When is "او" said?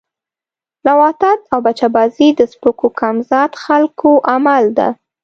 1.53-1.57